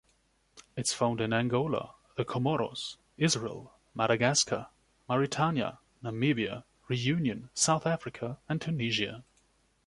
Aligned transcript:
It’s 0.75 0.93
found 0.95 1.21
in 1.21 1.31
Angola, 1.31 1.93
the 2.17 2.25
Comoros, 2.25 2.97
Israel, 3.17 3.73
Madagascar, 3.93 4.65
Mauritania, 5.07 5.77
Namibia, 6.03 6.63
Reunion, 6.87 7.51
South 7.53 7.85
Africa 7.85 8.39
and 8.49 8.59
Tunisia. 8.59 9.23